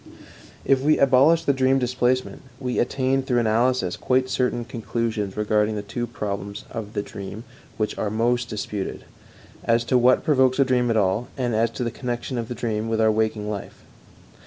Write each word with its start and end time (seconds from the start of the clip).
If 0.65 0.81
we 0.81 0.97
abolish 0.97 1.43
the 1.43 1.53
dream 1.53 1.77
displacement, 1.77 2.41
we 2.59 2.79
attain 2.79 3.21
through 3.21 3.37
analysis 3.37 3.95
quite 3.95 4.29
certain 4.29 4.65
conclusions 4.65 5.37
regarding 5.37 5.79
two 5.83 6.07
problems 6.07 6.65
of 6.71 6.93
the 6.93 7.03
dream 7.03 7.43
which 7.77 7.95
are 7.99 8.09
most 8.09 8.49
disputed 8.49 9.05
as 9.63 9.83
to 9.83 9.99
what 9.99 10.23
provokes 10.25 10.57
a 10.57 10.65
dream 10.65 10.89
at 10.89 10.97
all, 10.97 11.27
and 11.37 11.53
as 11.53 11.69
to 11.77 11.83
the 11.83 11.91
connection 11.91 12.39
of 12.39 12.47
the 12.47 12.55
dream 12.55 12.89
with 12.89 12.99
our 12.99 13.11
waking 13.11 13.47
life. 13.47 13.83